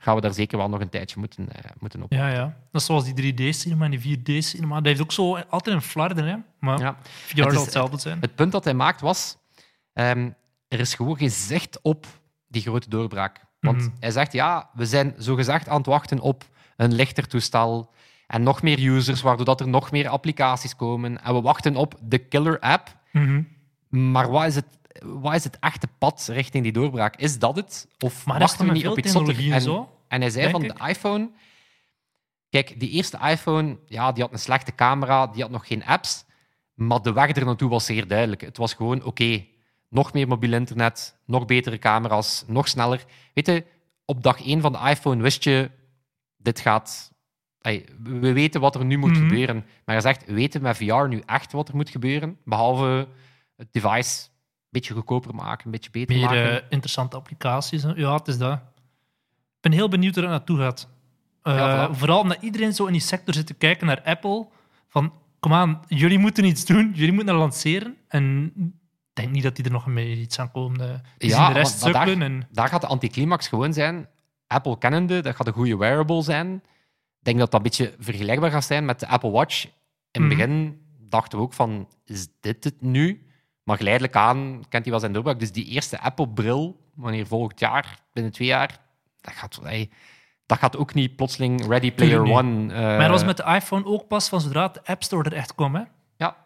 [0.00, 2.12] gaan we daar zeker wel nog een tijdje moeten, eh, moeten op.
[2.12, 2.56] Ja, ja.
[2.70, 4.74] Dat is zoals die 3D-cinema en die 4D-cinema.
[4.74, 6.36] Dat heeft ook zo altijd een flarden, hè.
[6.60, 6.96] Maar Ja.
[7.02, 8.18] VR Het hetzelfde zijn.
[8.20, 9.36] Het punt dat hij maakt was,
[9.92, 10.30] ehm,
[10.68, 12.06] er is gewoon geen zicht op
[12.48, 13.40] die grote doorbraak.
[13.60, 13.88] Want Mhm.
[14.00, 16.44] hij zegt, ja, we zijn zogezegd aan het wachten op
[16.76, 17.90] een lichter toestel
[18.26, 21.22] en nog meer users, waardoor dat er nog meer applicaties komen.
[21.24, 22.96] En we wachten op de killer app.
[23.12, 23.42] Mhm.
[23.88, 27.16] Maar wat is het, wat is het echte pad richting die doorbraak?
[27.16, 27.88] Is dat het?
[27.98, 29.90] Of Maar wachten we niet op iets En, zo?
[30.08, 30.78] en hij zei van ik.
[30.78, 31.30] de iPhone...
[32.50, 36.24] Kijk, die eerste iPhone, ja, die had een slechte camera, die had nog geen apps,
[36.74, 38.40] maar de weg er naartoe was zeer duidelijk.
[38.40, 39.44] Het was gewoon, oké,
[39.88, 43.04] nog meer mobiel internet, nog betere camera's, nog sneller.
[43.34, 43.64] Weet je,
[44.04, 45.70] op dag één van de iPhone wist je,
[46.36, 47.12] dit gaat...
[48.02, 49.20] We weten wat er nu moet Mhm.
[49.20, 49.56] gebeuren.
[49.56, 52.38] Maar hij zegt, weten we met VR nu echt wat er moet gebeuren?
[52.44, 53.08] Behalve
[53.56, 54.28] het device
[54.70, 56.56] beetje goedkoper maken, een beetje beter Meer maken.
[56.62, 57.82] eh, interessante applicaties.
[57.82, 57.92] hè.
[57.94, 58.52] Ja, het is dat.
[58.52, 60.88] Ik ben heel benieuwd waar het naartoe gaat.
[61.42, 61.92] Eh, Ja, voilà.
[61.96, 64.46] Vooral omdat iedereen zo in die sector zit te kijken naar Apple.
[64.88, 66.90] Van, kom aan, jullie moeten iets doen.
[66.94, 67.96] Jullie moeten dat lanceren.
[68.08, 68.64] En ik
[69.12, 70.80] denk niet dat die er nog mee iets aan komen.
[70.80, 70.98] eh.
[71.18, 72.22] Die Ja, zien de rest maar sukkelen.
[72.22, 72.48] En...
[72.52, 74.08] daar gaat de anticlimax gewoon zijn.
[74.46, 76.62] Apple kennende, dat gaat een goede wearable zijn.
[77.20, 79.64] denk dat dat een beetje vergelijkbaar gaat zijn met de Apple Watch.
[79.64, 79.70] In
[80.10, 80.28] het Mhm.
[80.28, 83.26] begin dachten we ook van, is dit het nu?
[83.68, 85.38] Maar geleidelijk aan kent hij wel zijn doorbraak.
[85.38, 88.78] Dus die eerste Apple-bril, wanneer volgend jaar, binnen twee jaar,
[89.20, 89.90] dat gaat, ey,
[90.46, 92.72] dat gaat ook niet plotseling Ready Player One.
[92.72, 95.36] eh, maar dat was met de iPhone ook pas van zodra de App Store er
[95.36, 95.74] echt kwam.
[95.74, 95.82] Hè?
[96.16, 96.36] Ja.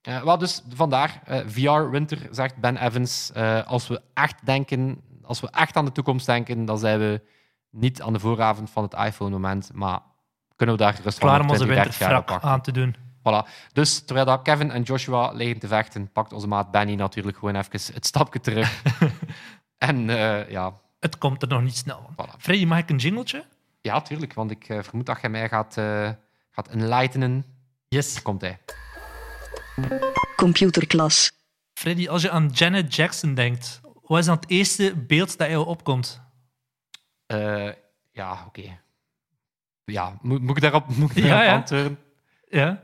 [0.00, 3.32] Eh, wel, dus vandaar, eh, VR Winter, zegt Ben Evans.
[3.66, 7.20] als we echt denken, als we echt aan de toekomst denken, dan zijn we
[7.70, 10.00] niet aan de vooravond van het iPhone-moment, maar
[10.56, 12.96] kunnen we daar rustig Klaar om onze 20, 30 jaar op winterfrak aan te doen.
[13.22, 13.48] Voilà.
[13.72, 17.56] Dus terwijl dat Kevin en Joshua liggen te vechten, pakt onze maat Benny natuurlijk gewoon
[17.56, 18.82] even het stapje terug.
[19.78, 22.36] en eh, ja, Het komt er nog niet snel voilà.
[22.38, 23.44] Freddy, mag ik een jingletje?
[23.80, 26.10] Ja, tuurlijk, want ik eh, vermoed dat jij mij gaat, eh
[26.50, 27.44] gaat enlightenen.
[27.88, 28.22] Yes.
[28.22, 28.58] Komt hij.
[30.36, 31.32] Computerklas.
[31.74, 35.66] Freddy, als je aan Janet Jackson denkt, wat is dan het eerste beeld dat jou
[35.66, 36.20] opkomt?
[37.26, 37.68] Eh,
[38.12, 38.80] ja, oké.
[39.84, 41.54] Ja, moet, moet ik daarop, moet ik Ja, daarop ja.
[41.54, 41.98] antwoorden?
[42.48, 42.82] Ja,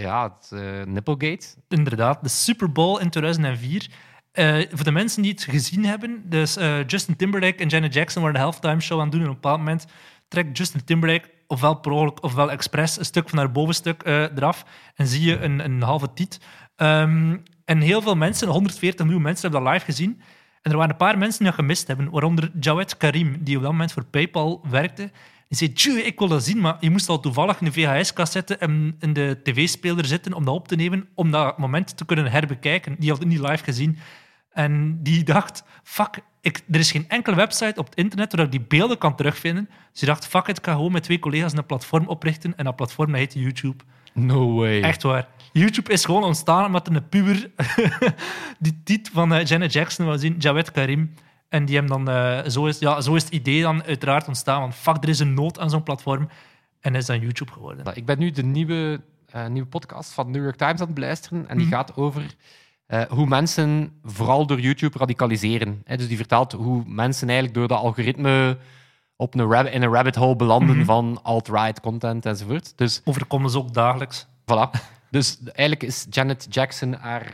[0.00, 1.46] Ja, het eh, Nipplegate.
[1.68, 2.22] inderdaad.
[2.22, 3.90] De Super Bowl in 2004.
[4.32, 8.22] Eh, voor de mensen die het gezien hebben, dus eh, Justin Timberlake en Janet Jackson
[8.22, 9.22] waren de halftime show aan het doen.
[9.22, 9.86] En op een bepaald moment
[10.28, 14.64] trekt Justin Timberlake, ofwel per ofwel expres, een stuk van haar bovenstuk eraf.
[14.94, 16.40] En zie je een, een halve tiet.
[16.76, 20.20] Ehm, en heel veel mensen, 140 miljoen mensen, hebben dat live gezien.
[20.62, 23.62] En er waren een paar mensen die dat gemist hebben, waaronder Jawed Karim, die op
[23.62, 25.10] dat moment voor PayPal werkte.
[25.48, 28.96] Die zei, "Tjoe, ik wil dat zien, maar je moest al toevallig een VHS-cassette in
[29.00, 32.96] in de tv-speler zitten om dat op te nemen, om dat moment te kunnen herbekijken.
[32.98, 33.98] Die had het niet live gezien.
[34.52, 38.50] En die dacht, fuck, ik, er is geen enkele website op het internet waar ik
[38.50, 39.68] die beelden kan terugvinden.
[39.90, 42.56] Dus die dacht, fuck it, ik ga gewoon met twee collega's een platform oprichten.
[42.56, 43.84] En dat platform dat heet YouTube.
[44.12, 44.80] No way.
[44.80, 45.28] Echt waar.
[45.52, 47.50] YouTube is gewoon ontstaan omdat een puber
[48.58, 51.14] die tit van eh, Janet Jackson wou zien, Jawed Karim.
[51.56, 54.60] En die hem dan, eh, zo, is, ja, zo is het idee dan uiteraard ontstaan.
[54.60, 56.28] Van fuck, er is een nood aan zo'n platform.
[56.80, 57.84] En is dan YouTube geworden.
[57.84, 60.94] Nou, Ik ben nu de nieuwe, eh, nieuwe podcast van New York Times aan het
[60.94, 61.48] beluisteren.
[61.48, 61.74] En die Mhm.
[61.74, 62.34] gaat over
[62.86, 65.82] eh, hoe mensen vooral door YouTube radicaliseren.
[65.86, 68.58] Dus die vertelt hoe mensen eigenlijk door dat algoritme
[69.16, 70.84] op een rab- in een rabbit hole belanden Mhm.
[70.84, 72.72] van alt-right content enzovoort.
[72.78, 74.26] Dus Overkomen ze ook dagelijks.
[74.26, 74.70] Voilà.
[75.10, 77.32] Dus eigenlijk is Janet Jackson haar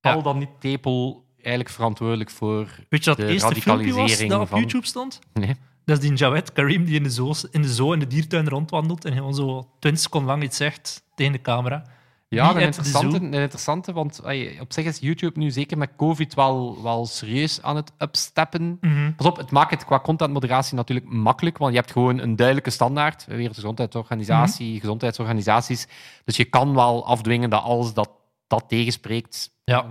[0.00, 0.12] Ja.
[0.12, 2.68] al dan niet tepel eigenlijk verantwoordelijk voor.
[2.88, 5.18] Weet je wat De het eerste filmpje was dat op van- YouTube stond?
[5.32, 5.54] Nee.
[5.84, 8.48] Dat is die Jawed Karim die in de, zoo, in de zoo in de diertuin
[8.48, 11.82] rondwandelt en gewoon zo 20 seconden lang iets zegt tegen de camera.
[12.30, 14.20] Ja, een interessante, een interessante want
[14.60, 18.78] op zich is YouTube nu zeker met COVID wel, wel serieus aan het upsteppen.
[18.80, 19.12] Mhm.
[19.16, 22.70] Pas op, het maakt het qua contentmoderatie natuurlijk makkelijk, want je hebt gewoon een duidelijke
[22.70, 23.24] standaard.
[23.26, 24.80] Wereldgezondheidsorganisatie, Mhm.
[24.80, 25.86] gezondheidsorganisaties.
[26.24, 28.10] Dus je kan wel afdwingen dat alles dat,
[28.46, 29.50] dat tegenspreekt.
[29.64, 29.86] Ja.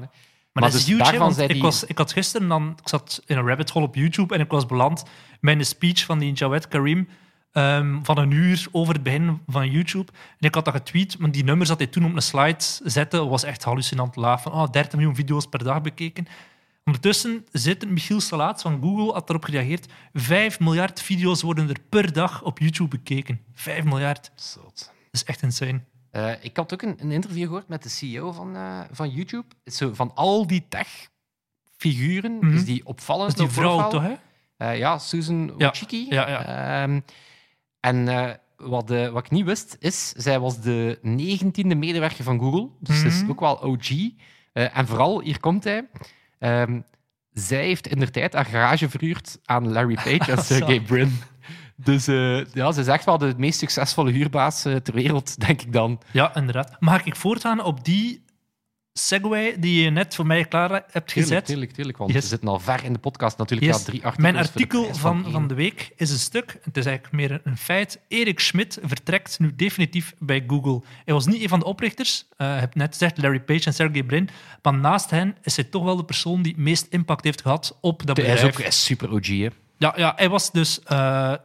[0.59, 2.11] Maar, Maar, dat is dus huge, hè, daarvan want zei ik, die- was, ik had
[2.13, 2.75] gisteren dan...
[2.81, 5.03] Ik zat in een rabbit hole op YouTube en ik was beland
[5.39, 7.07] met een speech van die Jawed Karim
[7.51, 10.11] ehm, van een uur over het begin van YouTube.
[10.39, 13.25] En ik had dat getweet, want die nummers dat hij toen op een slide zette,
[13.25, 14.41] was echt hallucinant laag.
[14.41, 16.27] Van oh, 30 miljoen video's per dag bekeken.
[16.85, 22.13] Ondertussen zit Michiel Salaat van Google, had erop gereageerd, 5 miljard video's worden er per
[22.13, 23.41] dag op YouTube bekeken.
[23.53, 24.31] 5 miljard.
[24.35, 24.75] Zot.
[24.75, 25.81] Dat is echt insane.
[26.17, 29.45] Eh, ik had ook een, een interview gehoord met de CEO van, eh, van YouTube.
[29.65, 32.53] Zo, van al die tech-figuren Mhm.
[32.55, 33.37] is die opvallend.
[33.37, 34.13] Dat is die vrouw toch, hè?
[34.57, 36.05] Eh, ja, Susan Ja, Wojcicki.
[36.09, 36.45] ja, ja.
[36.83, 36.99] Ehm,
[37.79, 38.05] en
[38.57, 40.09] wat, wat ik niet wist, is...
[40.09, 42.69] Zij was de negentiende medewerker van Google.
[42.79, 43.29] Dus ze is Mhm.
[43.31, 43.89] ook wel OG.
[44.53, 45.87] En vooral, hier komt hij...
[46.39, 46.81] ehm,
[47.31, 50.81] zij heeft in de tijd een garage verhuurd aan Larry Page en Sergey.
[50.81, 51.19] Brin.
[51.83, 55.61] Dus eh, ja, ze is echt wel de meest succesvolle huurbaas eh, ter wereld, denk
[55.61, 55.99] ik dan.
[56.11, 56.75] Ja, inderdaad.
[56.79, 58.25] Mag ik voortgaan op die
[58.93, 61.45] segue die je net voor mij klaar hebt gezet?
[61.45, 61.97] tuurlijk, tuurlijk.
[61.97, 62.21] Want Yes.
[62.21, 63.71] we zitten al ver in de podcast natuurlijk.
[63.71, 63.77] Yes.
[63.79, 67.15] Ja, drie Mijn de artikel van, van de week is een stuk, het is eigenlijk
[67.15, 67.99] meer een, feit.
[68.07, 70.81] Erik Schmidt vertrekt nu definitief bij Google.
[71.05, 73.73] Hij was niet een van de oprichters, eh, ik heb net gezegd Larry Page en
[73.73, 74.29] Sergey Brin,
[74.61, 77.77] maar naast hen is hij toch wel de persoon die het meest impact heeft gehad
[77.81, 78.53] op dat Hij is bedrijf.
[78.53, 79.47] ook hij is super OG, hè.
[79.77, 80.79] Ja, ja, hij was dus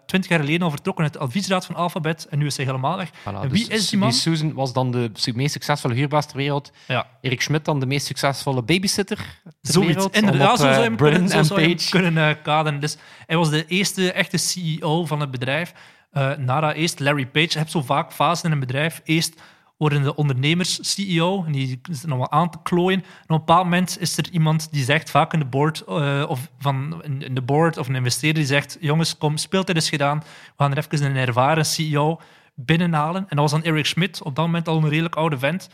[0.06, 2.96] twintig jaar geleden al vertrokken uit de adviesraad van Alphabet en nu is hij helemaal
[2.96, 3.10] weg.
[3.10, 4.12] Voilà, en wie dus is die man?
[4.12, 6.72] Susan was dan de meest succesvolle huurbaas ter wereld.
[6.86, 7.06] Ja.
[7.20, 9.94] Erik Schmidt dan de meest succesvolle babysitter ter Zoiets.
[9.94, 10.14] wereld.
[10.14, 12.34] Inderdaad, zo zou eh, je hem Brin kunnen, zo en zou je hem kunnen eh,
[12.42, 12.80] kaderen.
[12.80, 15.72] Dus hij was de eerste echte CEO van het bedrijf.
[16.10, 17.48] Eh Nara eerst Larry Page.
[17.48, 19.00] Je hebt zo vaak fasen in een bedrijf.
[19.04, 19.40] Eerst
[19.82, 23.00] worden de ondernemers CEO en die nog wel aan te klooien.
[23.00, 26.24] En op een bepaald moment is er iemand die zegt, vaak in de board, eh,
[26.28, 30.18] of van in de board of een investeerder die zegt: Jongens, kom, speeltijd is gedaan.
[30.18, 30.24] We
[30.56, 32.20] gaan er even een ervaren CEO
[32.54, 33.20] binnenhalen.
[33.28, 35.68] En dat was dan Eric Schmidt, op dat moment al een redelijk oude vent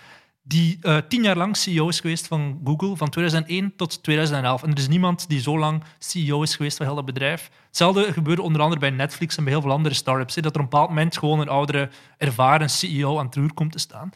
[0.48, 4.62] die eh, tien jaar lang CEO is geweest van Google, van 2001 tot 2011.
[4.62, 7.50] En er is niemand die zo lang CEO is geweest van heel dat bedrijf.
[7.66, 10.34] Hetzelfde gebeurde onder andere bij Netflix en bij heel veel andere startups.
[10.34, 13.54] hè, Dat er op een bepaald moment gewoon een oudere, ervaren CEO aan het roer
[13.54, 14.10] komt te staan.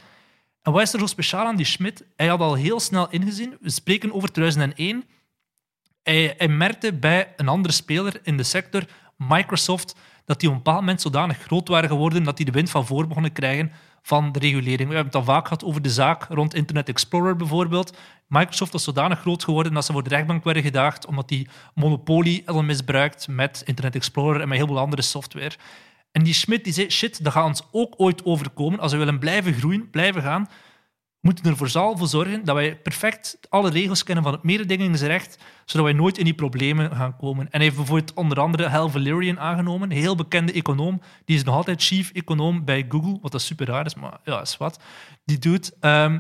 [0.62, 2.04] En wat is er zo speciaal aan die Schmidt?
[2.16, 5.04] Hij had al heel snel ingezien, we spreken over 2001,
[6.02, 8.84] hij, merkte bij een andere speler in de sector,
[9.16, 12.70] Microsoft, dat die op een bepaald moment zodanig groot waren geworden dat die de wind
[12.70, 14.88] van voor begonnen krijgen van de regulering.
[14.88, 17.96] We hebben het al vaak gehad over de zaak rond Internet Explorer bijvoorbeeld.
[18.28, 22.42] Microsoft was zodanig groot geworden dat ze voor de rechtbank werden gedaagd omdat die monopolie
[22.44, 25.56] hadden misbruikt met Internet Explorer en met heel veel andere software.
[26.12, 28.78] En die Schmidt die zei, shit, dat gaat ons ook ooit overkomen.
[28.78, 30.48] Als we willen blijven groeien, blijven gaan,
[31.22, 35.94] moeten zal voor zorgen dat wij perfect alle regels kennen van het mededingingsrecht, zodat wij
[35.94, 37.44] nooit in die problemen gaan komen.
[37.44, 41.00] En hij heeft bijvoorbeeld onder andere Hal Valerian aangenomen, een heel bekende econoom.
[41.24, 44.40] Die is nog altijd chief econoom bij Google, wat dat super raar is, maar ja,
[44.40, 44.80] is wat.
[45.24, 45.72] Die doet...
[45.80, 46.18] ehm,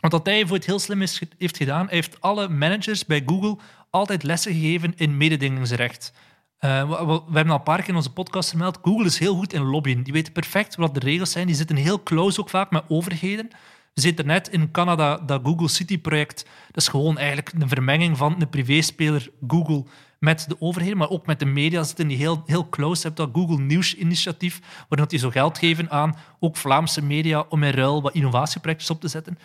[0.00, 3.22] want wat hij voor het heel slim is, heeft gedaan, hij heeft alle managers bij
[3.26, 3.58] Google
[3.90, 6.12] altijd lessen gegeven in mededingingsrecht.
[6.58, 9.52] Eh, we, hebben al een paar keer in onze podcast vermeld, Google is heel goed
[9.52, 10.02] in lobbyen.
[10.02, 11.46] Die weten perfect wat de regels zijn.
[11.46, 13.50] Die zitten heel close ook vaak met overheden.
[13.94, 16.44] We zitten net in Canada, dat Google City-project.
[16.66, 19.84] Dat is gewoon eigenlijk een vermenging van een privéspeler Google
[20.18, 23.00] met de overheden, maar ook met de media zitten die heel, heel close.
[23.00, 27.62] Je hebt dat Google Nieuws-initiatief, waarin die zo geld geven aan ook Vlaamse media om
[27.62, 29.38] in ruil wat innovatieprojectjes op te zetten.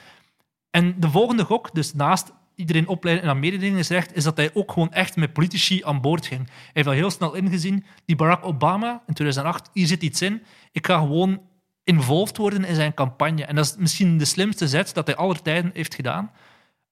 [0.69, 4.71] En de volgende gok, dus naast iedereen opleiden in dat mededingingsrecht, is dat hij ook
[4.71, 6.45] gewoon echt met politici aan boord ging.
[6.47, 10.43] Hij heeft al heel snel ingezien, die Barack Obama in 2008, hier zit iets in,
[10.71, 11.41] ik ga gewoon
[11.89, 13.45] involved worden in zijn campagne.
[13.45, 16.31] En dat is misschien de slimste zet dat hij aller tijden heeft gedaan.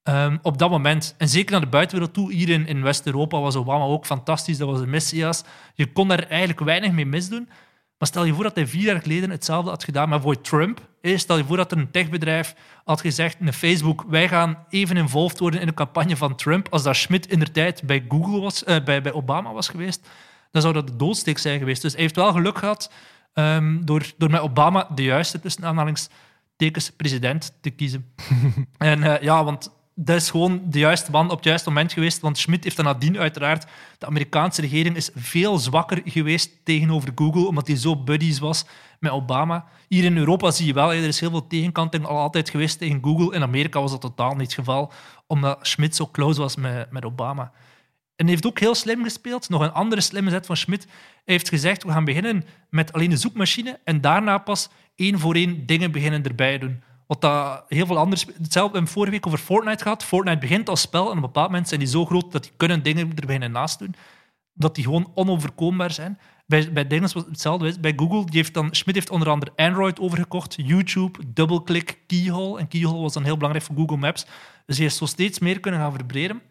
[0.04, 1.16] Ehm, op dat moment.
[1.18, 4.58] En zeker naar de buitenwereld toe, hier in, in West-Europa was Obama ook fantastisch.
[4.58, 5.44] Dat was een messias.
[5.74, 7.50] Je kon daar eigenlijk weinig mee misdoen.
[7.98, 10.82] Maar stel je voor dat hij vier jaar geleden hetzelfde had gedaan met voor Trump.
[11.02, 15.40] Stel je voor dat er een techbedrijf had gezegd, een Facebook, wij gaan even involved
[15.40, 16.68] worden in de campagne van Trump.
[16.70, 20.08] Als dat Schmidt in de tijd bij, Google was, eh, bij, bij Obama was geweest,
[20.52, 21.82] dan zou dat de doodsteek zijn geweest.
[21.82, 22.92] Dus hij heeft wel geluk gehad
[23.38, 28.14] ehm, door, door met Obama de juiste, tussen aanhalingstekens, president te kiezen.
[28.78, 32.22] en eh, ja, want dat is gewoon de juiste man op het juiste moment geweest.
[32.22, 33.66] Want Schmidt heeft dan nadien uiteraard...
[33.98, 38.66] De Amerikaanse regering is veel zwakker geweest tegenover Google, omdat hij zo buddies was
[39.00, 39.66] met Obama.
[39.88, 43.04] Hier in Europa zie je wel, er is heel veel tegenkanting al altijd geweest tegen
[43.04, 43.36] Google.
[43.36, 44.92] In Amerika was dat totaal niet het geval,
[45.28, 47.52] omdat Schmidt zo close was met, met Obama.
[48.18, 49.50] En heeft ook heel slim gespeeld.
[49.50, 50.84] Nog een andere slimme zet van Schmidt.
[50.84, 55.36] Hij heeft gezegd, we gaan beginnen met alleen de zoekmachine en daarna pas één voor
[55.36, 56.84] één dingen beginnen erbij doen.
[57.08, 58.26] Wat dat heel veel anders...
[58.26, 60.04] Hetzelfde hebben we vorige week over Fortnite gehad.
[60.04, 62.52] Fortnite begint als spel en op een bepaald moment zijn die zo groot dat die
[62.58, 63.96] kunnen dingen er beginnen naast doen.
[64.54, 66.20] Dat die gewoon onoverkombaar zijn.
[66.46, 67.80] Bij, bij dingen was het hetzelfde.
[67.80, 72.60] Bij Google, die heeft dan, Schmidt heeft onder andere Android overgekocht, YouTube, DoubleClick, Keyhole.
[72.60, 74.26] En Keyhole was dan heel belangrijk voor Google Maps.
[74.66, 76.42] Dus hij heeft zo steeds meer kunnen gaan verbreden.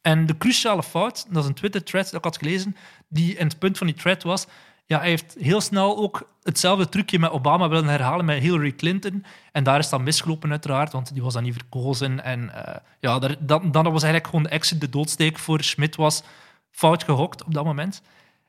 [0.00, 2.76] En de cruciale fout, dat is een Twitter-thread dat ik had gelezen,
[3.08, 4.46] die in het punt van die thread was,
[4.86, 9.24] ja, hij heeft heel snel ook hetzelfde trucje met Obama willen herhalen met Hillary Clinton.
[9.52, 12.24] En daar is dan misgelopen uiteraard, want die was dan niet verkozen.
[12.24, 15.96] En eh, ja, daar, dan, dan was eigenlijk gewoon de exit, de doodsteek voor Schmidt
[15.96, 16.22] was
[16.70, 18.02] fout gehokt op dat moment.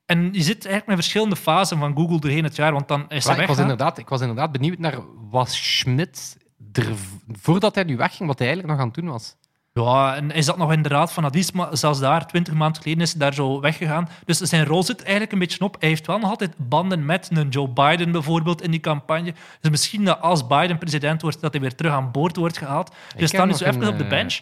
[0.05, 3.25] En je zit eigenlijk met verschillende fasen van Google doorheen het jaar, want dan is
[3.25, 6.37] hij Maar ik, was inderdaad, ik was inderdaad benieuwd naar was Schmidt
[6.71, 6.95] er
[7.31, 9.35] voordat hij nu wegging, wat hij eigenlijk nog aan het doen was.
[9.83, 12.81] Ja, en hij zat nog in de raad van advies, maar zelfs daar, twintig maanden
[12.81, 14.09] geleden, is hij daar zo weggegaan.
[14.25, 15.75] Dus zijn rol zit eigenlijk een beetje op.
[15.79, 19.33] Hij heeft wel nog altijd banden met een Joe Biden bijvoorbeeld in die campagne.
[19.61, 22.89] Dus misschien dat als Biden president wordt, dat hij weer terug aan boord wordt gehaald.
[22.89, 24.39] Dus heb staan nu zo even op de eh, bench.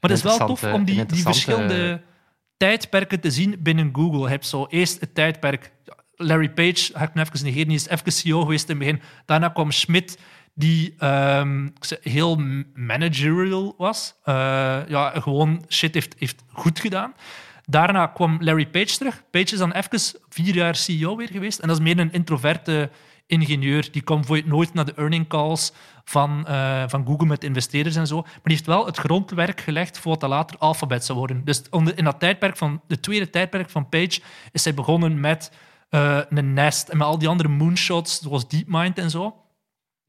[0.00, 2.02] Maar het is wel tof om die, verschillende
[2.56, 4.20] tijdperken te zien binnen Google.
[4.20, 5.72] Je hebt zo eerst het tijdperk...
[6.16, 9.02] Larry Page, ga ik nu even negeren, die is even CEO geweest in het begin.
[9.26, 10.18] Daarna kwam Schmidt,
[10.54, 11.68] die ehm,
[12.02, 12.42] heel
[12.74, 14.14] managerial was.
[14.24, 14.34] Eh,
[14.88, 17.14] ja, gewoon shit heeft, heeft goed gedaan.
[17.66, 19.22] Daarna kwam Larry Page terug.
[19.30, 21.58] Page is dan even vier jaar CEO weer geweest.
[21.58, 22.90] En dat is meer een introverte
[23.26, 23.88] ingenieur.
[23.92, 25.72] Die kwam nooit naar de earning calls
[26.04, 28.20] van, eh, van Google met investeerders en zo.
[28.20, 31.44] Maar die heeft wel het grondwerk gelegd voor wat dat later Alphabet zou worden.
[31.44, 31.62] Dus
[31.94, 34.20] in dat tijdperk van, de tweede tijdperk van Page
[34.52, 35.52] is hij begonnen met
[35.88, 39.43] eh, een Nest en met al die andere moonshots, zoals DeepMind en zo.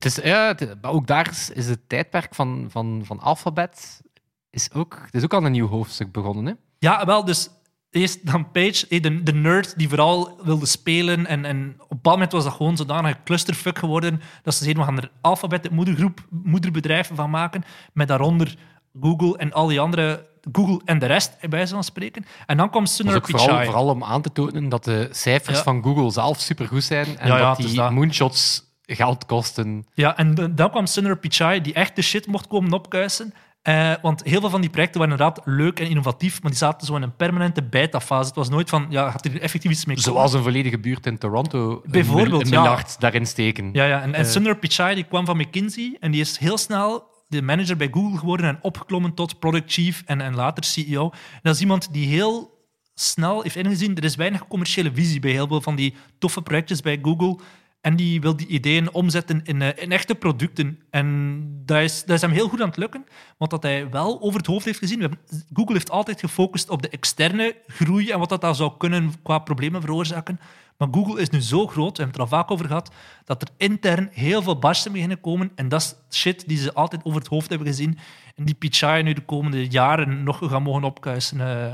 [0.05, 4.01] Het is, ja, het- maar ook daar is, is het tijdperk van, van, van Alphabet
[4.49, 6.45] is ook, het is ook al een nieuw hoofdstuk begonnen.
[6.45, 6.53] Hè?
[6.79, 7.49] Ja, wel, dus
[7.89, 11.25] eerst dan Page, eh, de, de nerd die vooral wilde spelen.
[11.25, 14.63] En, en op een bepaald moment was dat gewoon zodanig een clusterfuck geworden dat ze
[14.63, 17.63] zeiden, we gaan er Alphabet, het moedergroep, moederbedrijven van maken,
[17.93, 18.55] met daaronder
[19.01, 20.33] Google en al die andere...
[20.51, 22.25] Google en de rest, bij wijze van spreken.
[22.45, 23.65] En dan kwam Dat is Sundar ook vooral, Pichai.
[23.65, 25.63] vooral om aan te tonen dat de cijfers Ja.
[25.63, 27.91] van Google zelf supergoed zijn en Ja, ja, dat die dat.
[27.91, 29.85] moonshots geld kosten.
[29.93, 33.33] Ja, en dan kwam Sundar Pichai, die echt de shit mocht komen opkuisen.
[33.61, 36.87] Eh, want heel veel van die projecten waren inderdaad leuk en innovatief, maar die zaten
[36.87, 38.27] zo in een permanente beta-fase.
[38.27, 40.11] Het was nooit van, ja, gaat er effectief iets mee komen?
[40.11, 41.71] Zoals een volledige buurt in Toronto.
[41.71, 42.61] een Bijvoorbeeld, een ja.
[42.61, 43.69] miljard daarin steken.
[43.73, 44.01] Ja, ja.
[44.01, 44.31] En, en Eh.
[44.31, 48.17] Sundar Pichai die kwam van McKinsey en die is heel snel de manager bij Google
[48.17, 51.09] geworden en opgeklommen tot product chief en, en later CEO.
[51.11, 52.53] En dat is iemand die heel
[52.93, 56.81] snel heeft ingezien, er is weinig commerciële visie bij heel veel van die toffe projectjes
[56.81, 57.39] bij Google.
[57.85, 60.79] En die wil die ideeën omzetten in, eh, in echte producten.
[60.89, 63.05] En dat is, dat is hem heel goed aan het lukken,
[63.37, 64.99] want dat hij wel over het hoofd heeft gezien.
[64.99, 65.19] Hebben,
[65.53, 69.81] Google heeft altijd gefocust op de externe groei en wat dat zou kunnen qua problemen
[69.81, 70.39] veroorzaken.
[70.77, 72.91] Maar Google is nu zo groot, we hebben het er al vaak over gehad,
[73.25, 75.51] dat er intern heel veel barsten beginnen komen.
[75.55, 77.97] En dat is shit die ze altijd over het hoofd hebben gezien.
[78.35, 81.41] En die Pichai nu de komende jaren nog gaan mogen opkuisen.
[81.41, 81.73] Eh,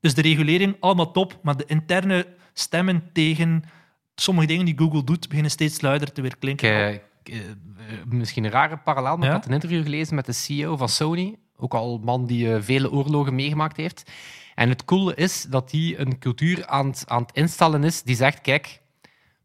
[0.00, 3.64] Dus de regulering, allemaal top, maar de interne stemmen tegen
[4.14, 6.70] sommige dingen die Google doet, beginnen steeds luider te weer klinken.
[6.86, 7.36] eh, ik, eh,
[8.06, 9.34] misschien een rare parallel, maar Ja?
[9.34, 11.34] ik had een interview gelezen met de CEO van Sony.
[11.56, 14.10] Ook al een man die eh, vele oorlogen meegemaakt heeft.
[14.54, 18.16] En het coole is dat hij een cultuur aan het, aan het instellen is die
[18.16, 18.80] zegt, kijk,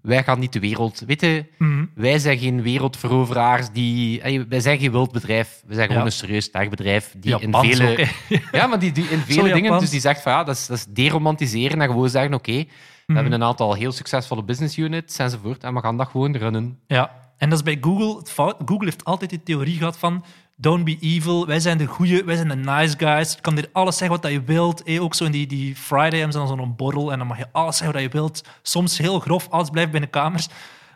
[0.01, 0.99] wij gaan niet de wereld...
[1.05, 1.85] Weet je, Mhm.
[1.95, 5.63] wij zijn geen wereldveroveraars, die, eh, wij zijn geen wild bedrijf.
[5.67, 6.07] We zijn gewoon Ja.
[6.07, 7.91] een serieus sterk bedrijf die in Japans vele...
[7.91, 8.37] ook, hè.
[8.57, 9.61] Ja, maar die, die in vele dingen...
[9.63, 9.81] Japans.
[9.81, 12.65] Dus die zegt van ja, dat is, dat is deromantiseren en gewoon zeggen oké,
[13.07, 16.79] we hebben een aantal heel succesvolle business units enzovoort en we gaan dat gewoon runnen.
[16.87, 18.55] Ja, en dat is bij Google het fout.
[18.65, 20.23] Google heeft altijd die theorie gehad van
[20.55, 23.33] don't be evil, wij zijn de goeie, wij zijn de nice guys.
[23.33, 24.83] Je kan hier alles zeggen wat je wilt.
[24.83, 27.37] Eh, ook zo in die, die Friday hebben ze dan zo'n borrel en dan mag
[27.37, 28.43] je alles zeggen wat je wilt.
[28.61, 30.47] Soms heel grof, alles blijft binnen kamers.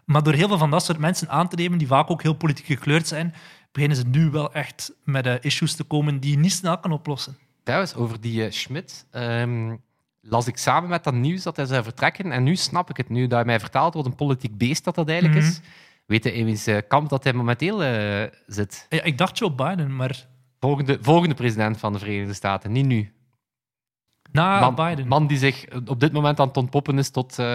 [0.05, 2.33] Maar door heel veel van dat soort mensen aan te nemen, die vaak ook heel
[2.33, 3.33] politiek gekleurd zijn,
[3.71, 6.91] beginnen ze nu wel echt met eh, issues te komen die je niet snel kan
[6.91, 7.37] oplossen.
[7.63, 9.75] Trouwens, over die eh, Schmidt ehm,
[10.21, 12.31] las ik samen met dat nieuws dat hij zou vertrekken.
[12.31, 14.95] En nu snap ik het, nu dat hij mij vertelt wat een politiek beest dat
[14.95, 15.47] dat eigenlijk Mhm.
[15.49, 15.59] is.
[16.05, 18.85] Weet je in wiens eh, kamp dat hij momenteel eh, zit?
[18.89, 20.29] Ja, ik dacht Joe Biden, maar
[20.59, 23.11] Volgende, volgende president van de Verenigde Staten, niet nu.
[24.31, 25.07] na man, Biden.
[25.07, 27.45] man die zich op dit moment aan het ontpoppen is tot eh,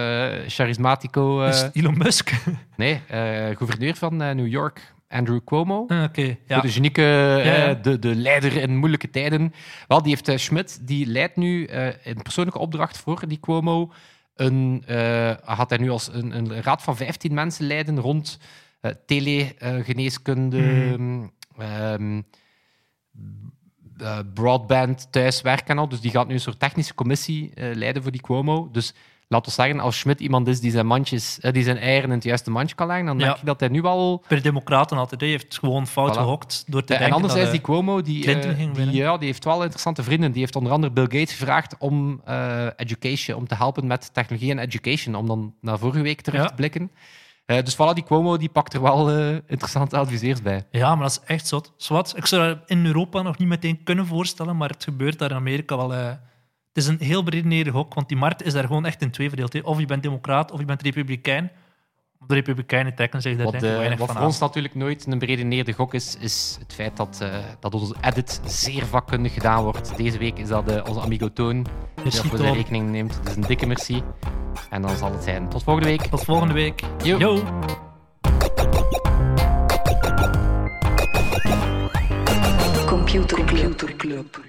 [0.47, 1.41] charismatico...
[1.41, 2.31] eh, Dus Elon Musk.
[2.77, 5.85] nee, eh, gouverneur van eh, New York, Andrew Cuomo.
[5.87, 6.09] Ah,
[6.47, 6.61] ja.
[6.61, 7.01] De genieke,
[7.43, 7.73] eh, ja.
[7.73, 9.53] de, de leider in moeilijke tijden.
[9.87, 13.91] Wel, die heeft eh, Schmidt, die leidt nu eh in persoonlijke opdracht voor die Cuomo.
[14.35, 18.39] Een, eh, had hij nu als een, een raad van 15 mensen leiden rond
[19.05, 22.25] telegeneeskunde, Hmm.
[24.33, 25.89] broadband, thuiswerken en al.
[25.89, 28.69] Dus die gaat nu een soort technische commissie leiden voor die Cuomo.
[28.71, 28.93] Dus
[29.27, 32.15] laten we zeggen, als Schmidt iemand is die zijn, mandjes, eh, die zijn eieren in
[32.15, 33.25] het juiste mandje kan leggen, dan Ja.
[33.25, 35.21] denk ik dat hij nu al de Democraten altijd.
[35.21, 36.19] Hij heeft gewoon fout Voilà.
[36.19, 39.43] gehokt door te ja, en denken anderzijds, die Cuomo, die, eh, die, ja, die heeft
[39.43, 40.31] wel interessante vrienden.
[40.31, 44.51] Die heeft onder andere Bill Gates gevraagd om eh, education, om te helpen met technologie
[44.51, 46.47] en education, om dan naar vorige week terug Ja.
[46.47, 46.91] te blikken.
[47.45, 49.09] Dus voilà, die Cuomo die pakt er wel
[49.47, 50.63] interessante adviseurs bij.
[50.71, 51.73] Ja, maar dat is echt zot.
[51.77, 55.29] Zwat, ik zou dat in Europa nog niet meteen kunnen voorstellen, maar het gebeurt daar
[55.29, 56.17] in Amerika wel.
[56.77, 59.27] Het is een heel beredeneerde gok, want die markt is daar gewoon echt in twee
[59.27, 59.53] verdeeld.
[59.53, 59.59] hè.
[59.59, 61.51] Of je bent democraat, of je bent republikein.
[62.27, 64.31] De republikeinen trekken zich daar Wat, denk ik eh, weinig wat van voor aan.
[64.31, 68.41] ons natuurlijk nooit een beredeneerde gok is, is het feit dat, eh, dat onze edit
[68.45, 69.97] zeer vakkundig gedaan wordt.
[69.97, 71.63] Deze week is dat eh, onze amigo Toon
[71.95, 72.57] die dat voor zijn Toon.
[72.57, 73.19] rekening neemt.
[73.23, 74.03] Dus een dikke merci.
[74.69, 76.01] En dan zal het zijn tot volgende week.
[76.01, 76.81] Tot volgende week.
[77.03, 77.17] Yo.
[77.17, 77.43] Yo.
[82.85, 84.45] Computer Club.